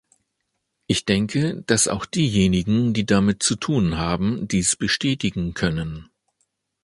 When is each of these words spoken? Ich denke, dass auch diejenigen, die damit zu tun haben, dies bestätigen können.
Ich 0.87 1.05
denke, 1.05 1.61
dass 1.67 1.87
auch 1.87 2.07
diejenigen, 2.07 2.95
die 2.95 3.05
damit 3.05 3.43
zu 3.43 3.55
tun 3.55 3.97
haben, 3.97 4.47
dies 4.47 4.75
bestätigen 4.75 5.53
können. 5.53 6.09